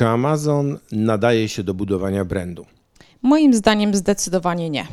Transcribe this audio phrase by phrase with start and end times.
[0.00, 2.66] Czy Amazon nadaje się do budowania brandu?
[3.22, 4.86] Moim zdaniem zdecydowanie nie.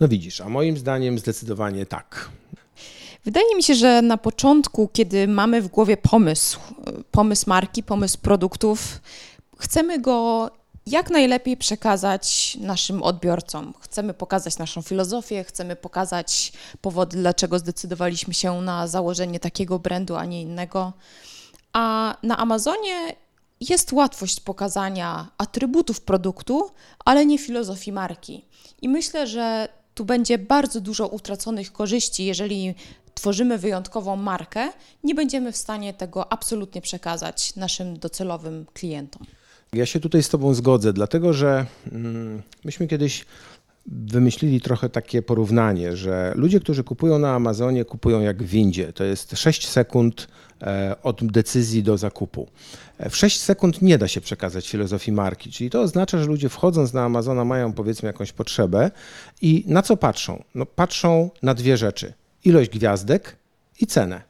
[0.00, 2.28] No widzisz, a moim zdaniem zdecydowanie tak.
[3.24, 6.60] Wydaje mi się, że na początku, kiedy mamy w głowie pomysł,
[7.10, 9.00] pomysł marki, pomysł produktów,
[9.58, 10.50] chcemy go
[10.86, 13.74] jak najlepiej przekazać naszym odbiorcom.
[13.80, 20.24] Chcemy pokazać naszą filozofię, chcemy pokazać powody, dlaczego zdecydowaliśmy się na założenie takiego brandu, a
[20.24, 20.92] nie innego.
[21.72, 23.16] A na Amazonie
[23.60, 26.70] jest łatwość pokazania atrybutów produktu,
[27.04, 28.44] ale nie filozofii marki.
[28.82, 32.74] I myślę, że tu będzie bardzo dużo utraconych korzyści, jeżeli
[33.14, 34.72] tworzymy wyjątkową markę,
[35.04, 39.26] nie będziemy w stanie tego absolutnie przekazać naszym docelowym klientom.
[39.72, 43.24] Ja się tutaj z Tobą zgodzę, dlatego że mm, myśmy kiedyś
[43.92, 48.92] wymyślili trochę takie porównanie, że ludzie, którzy kupują na Amazonie, kupują jak w windzie.
[48.92, 50.28] To jest 6 sekund
[50.62, 52.48] e, od decyzji do zakupu.
[52.98, 56.48] E, w 6 sekund nie da się przekazać filozofii marki, czyli to oznacza, że ludzie
[56.48, 58.90] wchodząc na Amazona mają powiedzmy jakąś potrzebę
[59.42, 60.42] i na co patrzą?
[60.54, 62.12] No, patrzą na dwie rzeczy:
[62.44, 63.36] ilość gwiazdek
[63.80, 64.22] i cenę.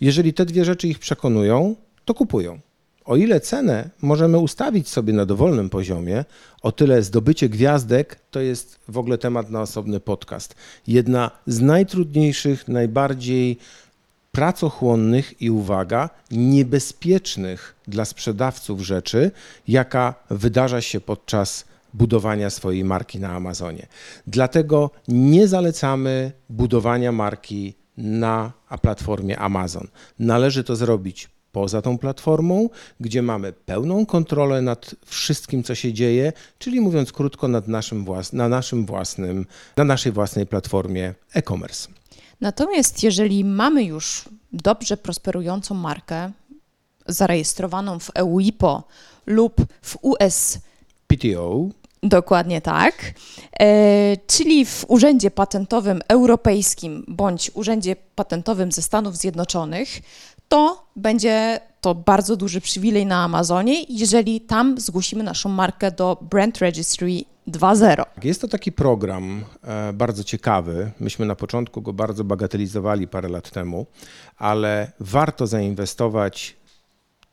[0.00, 2.60] Jeżeli te dwie rzeczy ich przekonują, to kupują.
[3.08, 6.24] O ile cenę możemy ustawić sobie na dowolnym poziomie,
[6.62, 10.54] o tyle zdobycie gwiazdek to jest w ogóle temat na osobny podcast.
[10.86, 13.58] Jedna z najtrudniejszych, najbardziej
[14.32, 19.30] pracochłonnych i uwaga, niebezpiecznych dla sprzedawców rzeczy,
[19.68, 23.86] jaka wydarza się podczas budowania swojej marki na Amazonie.
[24.26, 29.88] Dlatego nie zalecamy budowania marki na platformie Amazon.
[30.18, 31.28] Należy to zrobić
[31.58, 32.68] poza tą platformą,
[33.00, 38.32] gdzie mamy pełną kontrolę nad wszystkim, co się dzieje, czyli mówiąc krótko, nad naszym włas
[38.32, 41.88] na, naszym własnym, na naszej własnej platformie e-commerce.
[42.40, 46.30] Natomiast jeżeli mamy już dobrze prosperującą markę,
[47.06, 48.82] zarejestrowaną w EUIPO
[49.26, 50.58] lub w US
[51.06, 51.68] PTO,
[52.02, 52.94] Dokładnie tak.
[53.60, 59.88] E, czyli w Urzędzie Patentowym Europejskim bądź Urzędzie Patentowym ze Stanów Zjednoczonych,
[60.48, 66.58] to będzie to bardzo duży przywilej na Amazonie, jeżeli tam zgłosimy naszą markę do Brand
[66.58, 67.06] Registry
[67.48, 68.04] 2.0.
[68.24, 70.90] Jest to taki program e, bardzo ciekawy.
[71.00, 73.86] Myśmy na początku go bardzo bagatelizowali parę lat temu,
[74.36, 76.56] ale warto zainwestować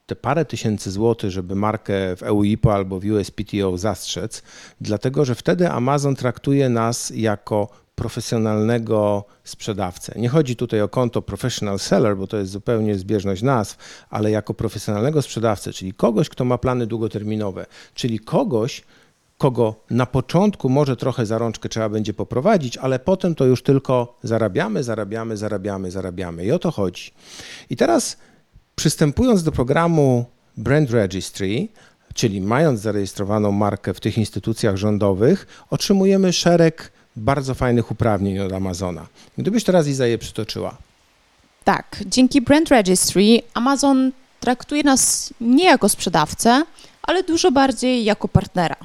[0.06, 4.44] te parę tysięcy złotych, żeby markę w EUIPO albo w USPTO zastrzec,
[4.82, 10.14] dlatego że wtedy Amazon traktuje nas jako profesjonalnego sprzedawcę.
[10.16, 13.78] Nie chodzi tutaj o konto professional seller, bo to jest zupełnie zbieżność nazw,
[14.10, 18.84] ale jako profesjonalnego sprzedawcę, czyli kogoś, kto ma plany długoterminowe, czyli kogoś,
[19.38, 24.20] kogo na początku może trochę za rączkę trzeba będzie poprowadzić, ale potem to już tylko
[24.24, 26.46] zarabiamy, zarabiamy, zarabiamy, zarabiamy.
[26.46, 27.12] I o to chodzi.
[27.70, 28.18] I teraz
[28.76, 30.26] przystępując do programu
[30.58, 31.68] Brand Registry,
[32.14, 39.08] czyli mając zarejestrowaną markę w tych instytucjach rządowych, otrzymujemy szereg bardzo fajnych uprawnień od Amazona.
[39.38, 40.78] Gdybyś teraz Iza je przytoczyła.
[41.64, 46.64] Tak, dzięki Brand Registry Amazon traktuje nas nie jako sprzedawcę,
[47.02, 48.76] ale dużo bardziej jako partnera.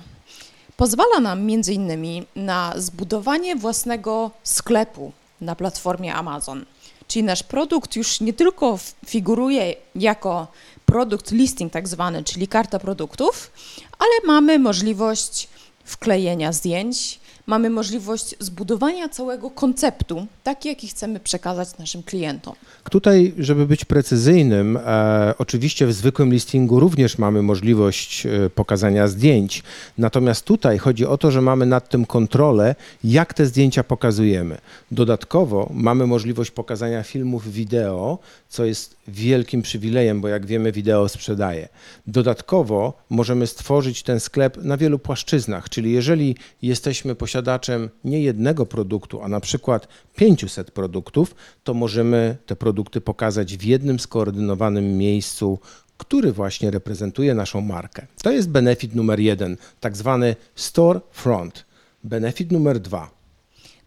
[0.77, 6.65] Pozwala nam między innymi na zbudowanie własnego sklepu na platformie Amazon.
[7.09, 10.47] Czyli nasz produkt już nie tylko figuruje jako
[10.87, 13.51] produkt listing tak zwany, czyli karta produktów,
[13.99, 15.49] ale mamy możliwość
[15.85, 22.55] wklejenia zdjęć, mamy możliwość zbudowania całego konceptu, taki jaki chcemy przekazać naszym klientom.
[22.91, 29.63] Tutaj, żeby być precyzyjnym, e, oczywiście w zwykłym listingu również mamy możliwość e, pokazania zdjęć.
[29.99, 32.75] Natomiast tutaj chodzi o to, że mamy nad tym kontrolę,
[33.05, 34.59] jak te zdjęcia pokazujemy.
[34.91, 38.19] Dodatkowo mamy możliwość pokazania filmów wideo,
[38.49, 41.69] co jest wielkim przywilejem, bo jak wiemy, wideo sprzedaje.
[42.07, 49.23] Dodatkowo możemy stworzyć ten sklep na wielu płaszczyznach, czyli jeżeli jesteśmy posiadaczem nie jednego produktu,
[49.23, 51.35] a na przykład 500 produktów,
[51.65, 55.59] to możemy te produkty pokazać w jednym skoordynowanym miejscu,
[55.99, 58.07] który właśnie reprezentuje naszą markę.
[58.23, 61.65] To jest benefit numer jeden, tak zwany store front.
[62.05, 63.11] Benefit numer dwa.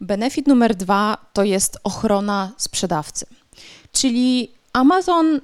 [0.02, 3.26] Benefit numer dwa to jest ochrona sprzedawcy.
[3.92, 5.42] Czyli Amazon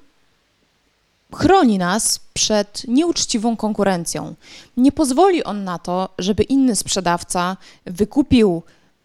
[1.33, 4.35] chroni nas przed nieuczciwą konkurencją.
[4.77, 8.61] Nie pozwoli on na to, żeby inny sprzedawca wykupił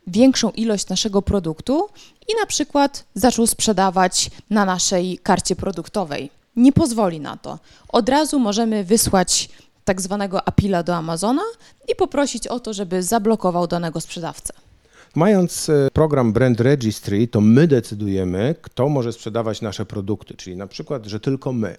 [0.06, 1.88] większą ilość naszego produktu
[2.28, 6.30] i na przykład zaczął sprzedawać na naszej karcie produktowej.
[6.56, 7.58] Nie pozwoli na to.
[7.88, 9.48] Od razu możemy wysłać
[9.84, 11.42] tak zwanego apila do Amazona
[11.88, 14.63] i poprosić o to, żeby zablokował danego sprzedawcę.
[15.14, 20.66] Mając e, program Brand Registry, to my decydujemy, kto może sprzedawać nasze produkty, czyli na
[20.66, 21.76] przykład, że tylko my.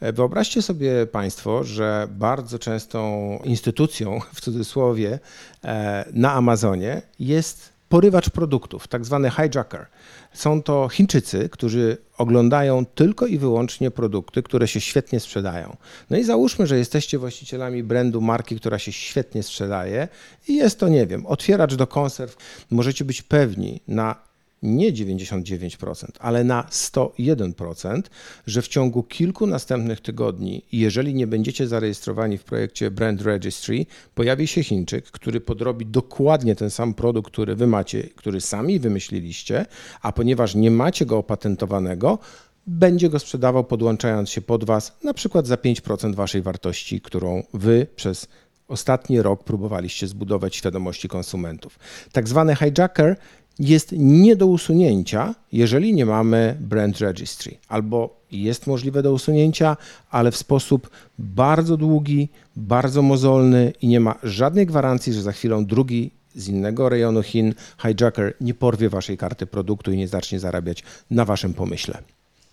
[0.00, 5.18] E, wyobraźcie sobie Państwo, że bardzo częstą instytucją, w cudzysłowie,
[5.64, 9.86] e, na Amazonie jest porywacz produktów, tak zwany hijacker.
[10.32, 15.76] Są to Chińczycy, którzy oglądają tylko i wyłącznie produkty, które się świetnie sprzedają.
[16.10, 20.08] No i załóżmy, że jesteście właścicielami brandu marki, która się świetnie sprzedaje
[20.48, 22.36] i jest to, nie wiem, otwieracz do konserw.
[22.70, 24.25] Możecie być pewni na
[24.66, 28.02] nie 99%, ale na 101%,
[28.46, 34.46] że w ciągu kilku następnych tygodni, jeżeli nie będziecie zarejestrowani w projekcie Brand Registry, pojawi
[34.46, 39.66] się Chińczyk, który podrobi dokładnie ten sam produkt, który wy macie, który sami wymyśliliście,
[40.02, 42.18] a ponieważ nie macie go opatentowanego,
[42.66, 47.86] będzie go sprzedawał podłączając się pod was, na przykład za 5% waszej wartości, którą wy
[47.96, 48.28] przez
[48.68, 51.78] ostatni rok próbowaliście zbudować świadomości konsumentów.
[52.12, 53.16] Tak zwany hijacker
[53.58, 59.76] jest nie do usunięcia, jeżeli nie mamy brand registry, albo jest możliwe do usunięcia,
[60.10, 65.64] ale w sposób bardzo długi, bardzo mozolny i nie ma żadnej gwarancji, że za chwilę
[65.66, 70.82] drugi z innego rejonu Chin hijacker nie porwie waszej karty produktu i nie zacznie zarabiać
[71.10, 71.98] na waszym pomyśle.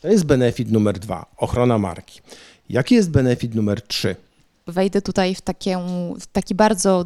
[0.01, 2.21] To jest benefit numer dwa, ochrona marki.
[2.69, 4.15] Jaki jest benefit numer trzy?
[4.67, 5.79] Wejdę tutaj w, takie,
[6.19, 7.05] w taki bardzo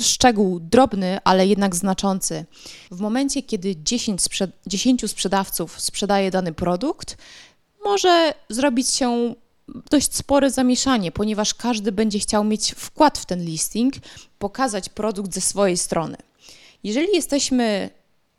[0.00, 2.44] szczegół drobny, ale jednak znaczący.
[2.90, 7.16] W momencie, kiedy 10, sprzed 10 sprzedawców sprzedaje dany produkt,
[7.84, 9.34] może zrobić się
[9.90, 13.94] dość spore zamieszanie, ponieważ każdy będzie chciał mieć wkład w ten listing,
[14.38, 16.16] pokazać produkt ze swojej strony.
[16.84, 17.90] Jeżeli jesteśmy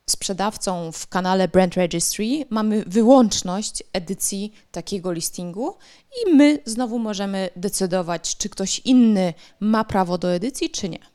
[0.09, 5.75] sprzedawcą w kanale Brand Registry, mamy wyłączność edycji takiego listingu
[6.21, 11.10] i my znowu możemy decydować, czy ktoś inny ma prawo do edycji, czy nie.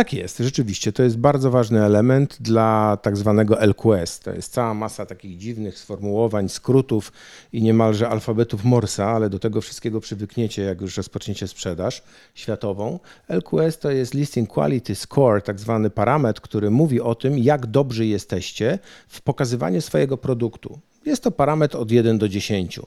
[0.00, 0.92] Tak jest, rzeczywiście.
[0.92, 4.20] To jest bardzo ważny element dla tak zwanego LQS.
[4.20, 7.12] To jest cała masa takich dziwnych sformułowań, skrótów
[7.52, 12.02] i niemalże alfabetów Morsa, ale do tego wszystkiego przywykniecie, jak już rozpoczniecie sprzedaż
[12.34, 12.98] światową.
[13.28, 18.06] LQS to jest Listing Quality Score, tak zwany parametr, który mówi o tym, jak dobrzy
[18.06, 20.78] jesteście w pokazywaniu swojego produktu.
[21.06, 22.80] Jest to parametr od 1 do 10.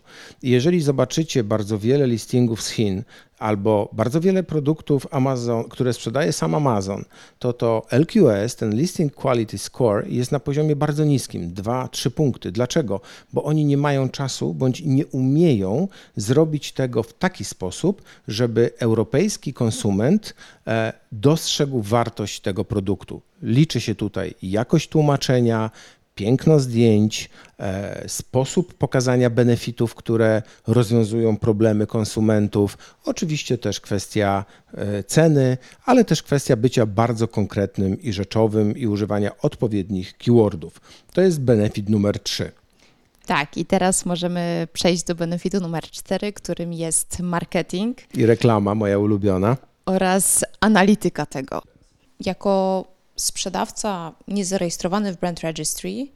[0.44, 3.04] jeżeli zobaczycie bardzo wiele listingów z Chin
[3.39, 7.06] albo bardzo wiele produktów Amazon, które sprzedaje sam Amazon,
[7.39, 12.51] to to LQS, ten Listing Quality Score, jest na poziomie bardzo niskim 2-3 punkty.
[12.51, 13.01] Dlaczego?
[13.33, 19.54] Bo oni nie mają czasu bądź nie umieją zrobić tego w taki sposób, żeby europejski
[19.54, 20.36] konsument
[20.68, 23.21] e, dostrzegł wartość tego produktu.
[23.42, 25.71] Liczy się tutaj jakość tłumaczenia,
[26.15, 27.30] piękno zdjęć,
[27.60, 32.77] e, sposób pokazania benefitów, które rozwiązują problemy konsumentów.
[33.06, 39.38] Oczywiście też kwestia e, ceny, ale też kwestia bycia bardzo konkretnym i rzeczowym i używania
[39.38, 40.81] odpowiednich keywordów.
[41.13, 42.51] To jest benefit numer 3.
[43.25, 47.98] Tak, i teraz możemy przejść do benefitu numer 4, którym jest marketing.
[48.13, 49.57] I reklama, moja ulubiona.
[49.86, 51.62] Oraz analityka tego.
[52.19, 52.86] Jako
[53.23, 56.07] sprzedawca niezarejestrowany w Brand Registry,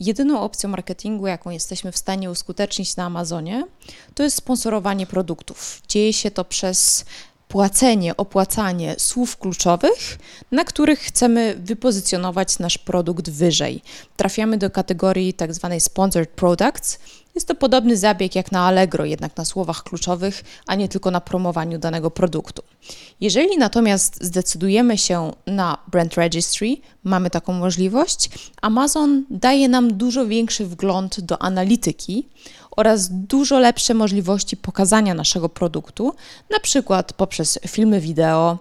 [0.00, 3.66] jedyną opcją marketingu, jaką jesteśmy w stanie uskutecznić na Amazonie,
[4.14, 5.82] to jest sponsorowanie produktów.
[5.88, 7.04] Dzieje się to przez
[7.48, 10.18] płacenie, opłacanie słów kluczowych,
[10.50, 13.82] na których chcemy wypozycjonować nasz produkt wyżej.
[14.16, 15.68] Trafiamy do kategorii tzw.
[15.70, 16.98] Tak sponsored products.
[17.38, 21.20] Jest to podobny zabieg jak na Allegro, jednak na słowach kluczowych, a nie tylko na
[21.20, 22.62] promowaniu danego produktu.
[23.20, 28.30] Jeżeli natomiast zdecydujemy się na Brand Registry, mamy taką możliwość,
[28.62, 32.28] Amazon daje nam dużo większy wgląd do analityki
[32.70, 36.14] oraz dużo lepsze możliwości pokazania naszego produktu,
[36.50, 38.58] na przykład poprzez filmy wideo,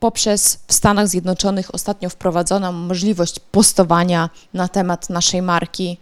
[0.00, 5.98] poprzez w Stanach Zjednoczonych ostatnio wprowadzoną możliwość postowania na temat naszej marki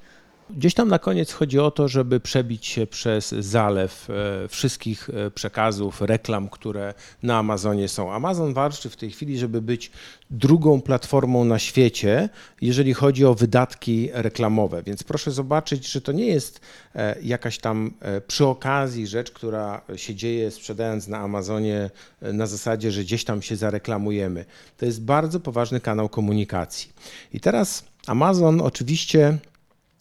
[0.56, 5.30] Gdzieś tam na koniec chodzi o to, żeby przebić się przez zalew e, wszystkich e,
[5.30, 8.12] przekazów, reklam, które na Amazonie są.
[8.12, 9.90] Amazon walczy w tej chwili, żeby być
[10.30, 12.28] drugą platformą na świecie,
[12.61, 14.82] jeżeli chodzi o wydatki reklamowe.
[14.82, 16.61] Więc proszę zobaczyć, że to nie jest
[16.94, 17.90] e, jakaś tam
[18.26, 21.90] przy okazji rzecz, która się dzieje sprzedając na Amazonie
[22.23, 24.44] na zasadzie, że gdzieś tam się zareklamujemy.
[24.76, 26.92] To jest bardzo poważny kanał komunikacji.
[27.32, 29.38] I teraz Amazon oczywiście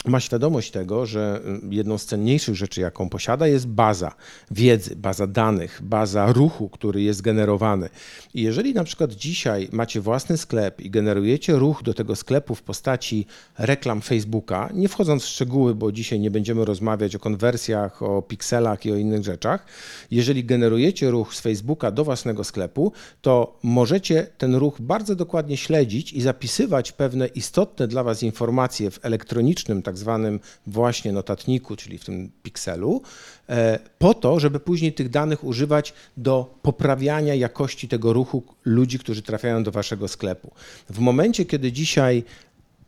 [0.05, 4.11] ma świadomość tego, że jedną z cenniejszych rzeczy, jaką posiada, jest baza
[4.51, 7.89] wiedzy, baza danych, baza ruchu, który jest generowany.
[8.33, 12.61] I jeżeli na przykład dzisiaj macie własny sklep i generujecie ruch do tego sklepu w
[12.61, 13.25] postaci
[13.57, 18.85] reklam Facebooka, nie wchodząc w szczegóły, bo dzisiaj nie będziemy rozmawiać o konwersjach, o pikselach
[18.85, 19.65] i o innych rzeczach,
[20.11, 22.91] jeżeli generujecie ruch z Facebooka do własnego sklepu,
[23.21, 28.99] to możecie ten ruch bardzo dokładnie śledzić i zapisywać pewne istotne dla Was informacje w
[29.05, 33.01] elektronicznym, tak zwanym właśnie notatniku, czyli w tym pikselu,
[33.49, 39.21] e, po to, żeby później tych danych używać do poprawiania jakości tego ruchu ludzi, którzy
[39.21, 40.51] trafiają do waszego sklepu.
[40.89, 42.23] W momencie, kiedy dzisiaj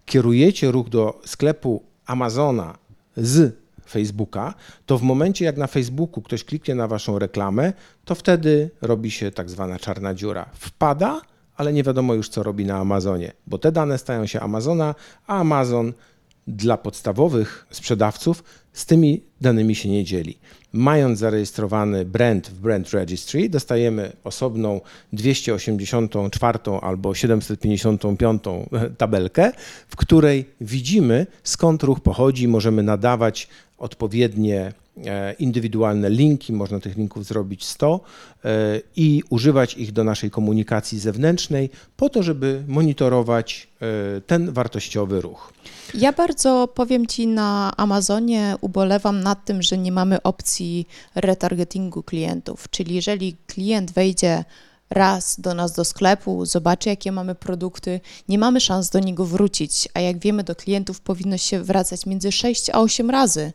[0.05, 2.77] kierujecie ruch do sklepu Amazona
[3.17, 3.55] z
[3.89, 4.53] Facebooka,
[4.85, 7.73] to w momencie jak na Facebooku ktoś kliknie na waszą reklamę,
[8.05, 10.49] to wtedy robi się tak zwana czarna dziura.
[10.53, 11.21] Wpada,
[11.55, 14.95] ale nie wiadomo już co robi na Amazonie, bo te dane stają się Amazona,
[15.27, 15.93] a Amazon
[16.47, 20.37] dla podstawowych sprzedawców z tymi danymi się nie dzieli.
[20.73, 24.81] Mając zarejestrowany brand w Brand Registry, dostajemy osobną
[25.13, 28.43] 284 albo 755
[28.97, 29.51] tabelkę,
[29.87, 33.47] w której widzimy skąd ruch pochodzi, możemy nadawać
[33.77, 34.73] odpowiednie
[35.39, 37.99] indywidualne linki, można tych linków zrobić 100
[38.45, 38.49] e,
[38.95, 45.53] i używać ich do naszej komunikacji zewnętrznej po to, żeby monitorować e, ten wartościowy ruch.
[45.93, 52.69] Ja bardzo powiem Ci na Amazonie ubolewam nad tym, że nie mamy opcji retargetingu klientów,
[52.69, 54.43] czyli jeżeli klient wejdzie
[54.89, 59.89] raz do nas do sklepu, zobaczy jakie mamy produkty, nie mamy szans do niego wrócić,
[59.93, 63.53] a jak wiemy do klientów powinno się wracać między 6 a 8 razy,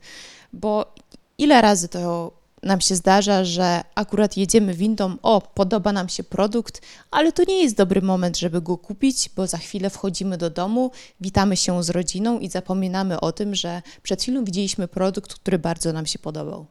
[0.52, 0.95] bo
[1.38, 6.83] ile razy to nam się zdarza, że akurat jedziemy windą, o, podoba nam się produkt,
[7.11, 10.90] ale to nie jest dobry moment, żeby go kupić, bo za chwilę wchodzimy do domu,
[11.21, 15.92] witamy się z rodziną i zapominamy o tym, że przed chwilą widzieliśmy produkt, który bardzo
[15.92, 16.66] nam się podobał.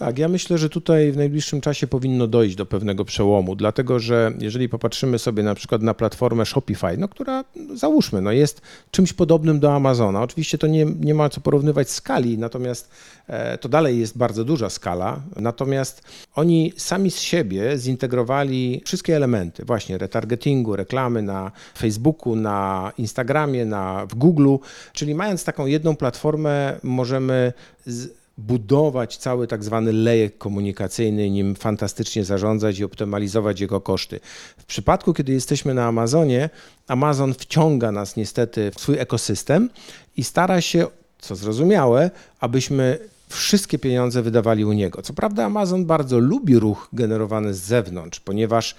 [0.00, 4.32] Tak, ja myślę, że tutaj w najbliższym czasie powinno dojść do pewnego przełomu, dlatego że
[4.38, 9.60] jeżeli popatrzymy sobie na przykład na platformę Shopify, no, która załóżmy, no, jest czymś podobnym
[9.60, 10.22] do Amazona.
[10.22, 12.90] Oczywiście to nie, nie ma co porównywać skali, natomiast
[13.26, 15.20] e, to dalej jest bardzo duża skala.
[15.36, 16.02] Natomiast
[16.34, 24.06] oni sami z siebie zintegrowali wszystkie elementy, właśnie retargetingu, reklamy na Facebooku, na Instagramie, na,
[24.06, 24.56] w Google,
[24.92, 27.52] czyli mając taką jedną platformę, możemy
[27.86, 34.20] z, budować cały tak zwany lejek komunikacyjny, nim fantastycznie zarządzać i optymalizować jego koszty.
[34.58, 36.50] W przypadku, kiedy jesteśmy na Amazonie,
[36.88, 39.70] Amazon wciąga nas niestety w swój ekosystem
[40.16, 40.86] i stara się,
[41.18, 45.02] co zrozumiałe, abyśmy wszystkie pieniądze wydawali u niego.
[45.02, 48.74] Co prawda, Amazon bardzo lubi ruch generowany z zewnątrz, ponieważ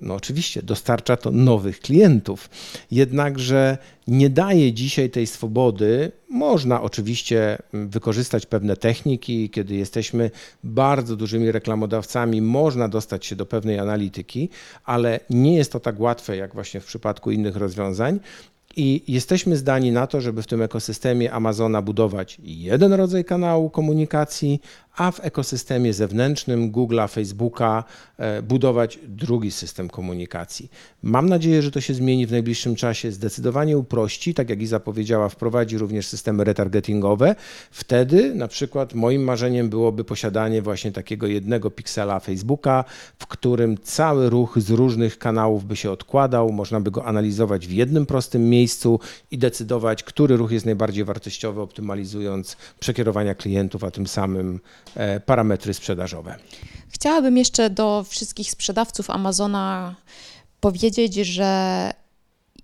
[0.00, 2.50] no oczywiście dostarcza to nowych klientów,
[2.90, 6.12] jednakże nie daje dzisiaj tej swobody.
[6.30, 10.30] Można oczywiście mm, wykorzystać pewne techniki, kiedy jesteśmy
[10.64, 14.48] bardzo dużymi reklamodawcami, można dostać się do pewnej analityki,
[14.84, 18.20] ale nie jest to tak łatwe jak właśnie w przypadku innych rozwiązań.
[18.78, 24.60] I jesteśmy zdani na to, żeby w tym ekosystemie Amazona budować jeden rodzaj kanału komunikacji,
[24.96, 27.84] a w ekosystemie zewnętrznym Google'a, Facebooka
[28.18, 30.70] e, budować drugi system komunikacji.
[31.02, 35.28] Mam nadzieję, że to się zmieni w najbliższym czasie, zdecydowanie uprości, tak jak Iza powiedziała,
[35.28, 37.34] wprowadzi również systemy retargetingowe.
[37.70, 42.84] Wtedy na przykład moim marzeniem byłoby posiadanie właśnie takiego jednego piksela Facebooka,
[43.18, 47.72] w którym cały ruch z różnych kanałów by się odkładał, można by go analizować w
[47.72, 48.65] jednym prostym miejscu
[49.30, 54.60] i decydować, który ruch jest najbardziej wartościowy, optymalizując przekierowania klientów, a tym samym
[54.96, 56.36] E, parametry sprzedażowe.
[56.88, 59.94] Chciałabym jeszcze do wszystkich sprzedawców Amazona
[60.60, 61.90] powiedzieć, że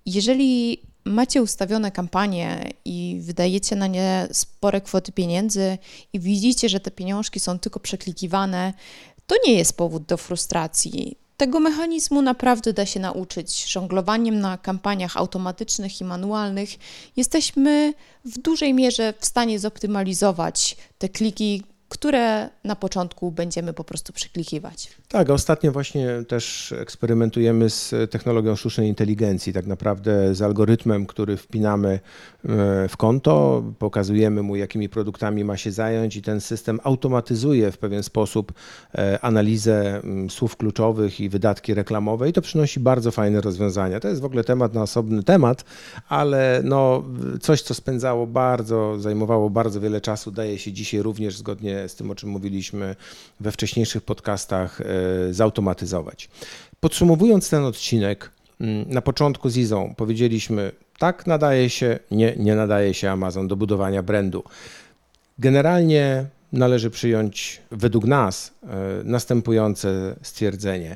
[0.05, 5.77] jeżeli macie ustawione kampanie i wydajecie na nie spore kwoty pieniędzy
[6.13, 8.73] i widzicie, że te pieniążki są tylko przeklikiwane,
[9.27, 11.17] to nie jest powód do frustracji.
[11.43, 13.65] Tego mechanizmu naprawdę da się nauczyć.
[13.65, 16.69] Żonglowaniem na kampaniach automatycznych i manualnych
[17.15, 17.93] jesteśmy
[18.25, 24.89] w dużej mierze w stanie zoptymalizować te kliki, które na początku będziemy po prostu przeklikiwać.
[25.07, 31.89] Tak, ostatnio właśnie też eksperymentujemy z technologią sztucznej inteligencji, tak naprawdę z algorytmem, który wpinamy
[31.89, 31.99] e,
[32.87, 38.03] w konto, pokazujemy mu, jakimi produktami ma się zająć i ten system automatyzuje w pewien
[38.03, 38.53] sposób
[38.95, 43.99] e, analizę słów kluczowych i wydatki reklamowe i to przynosi bardzo fajne rozwiązania.
[43.99, 45.63] To jest w ogóle temat na osobny temat,
[46.09, 47.03] ale no,
[47.41, 52.11] coś, co spędzało bardzo, zajmowało bardzo wiele czasu, daje się dzisiaj również zgodnie z tym,
[52.11, 52.95] o czym mówiliśmy
[53.39, 56.29] we wcześniejszych podcastach, e, zautomatyzować.
[56.79, 62.93] Podsumowując ten odcinek, mm, na początku z Izą powiedzieliśmy, Tak nadaje się, nie, nie nadaje
[62.93, 64.43] się Amazon do budowania brandu.
[65.39, 68.67] Generalnie należy przyjąć według nas e,
[69.03, 70.95] następujące stwierdzenie.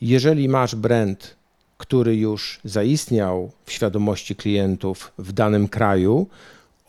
[0.00, 1.36] Jeżeli masz brand,
[1.78, 6.26] który już zaistniał w świadomości klientów w danym kraju,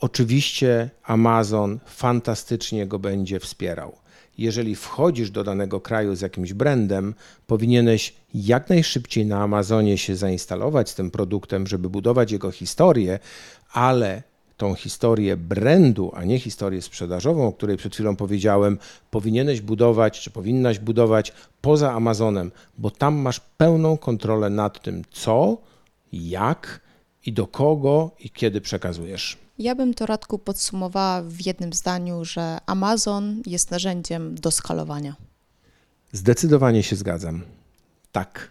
[0.00, 3.92] oczywiście Amazon fantastycznie go będzie wspierał.
[4.38, 7.14] Jeżeli wchodzisz do danego kraju z jakimś brandem,
[7.46, 13.18] powinieneś jak najszybciej na Amazonie się zainstalować z tym produktem, żeby budować jego historię,
[13.72, 14.22] ale
[14.56, 18.78] tą historię brandu, a nie historię sprzedażową, o której przed chwilą powiedziałem,
[19.10, 25.56] powinieneś budować, czy powinnaś budować poza Amazonem, bo tam masz pełną kontrolę nad tym, co,
[26.12, 26.80] jak
[27.26, 29.47] i do kogo i kiedy przekazujesz.
[29.58, 35.16] Ja bym to Radku podsumowała w jednym zdaniu, że Amazon jest narzędziem do skalowania.
[36.12, 37.42] Zdecydowanie się zgadzam.
[38.12, 38.50] Tak.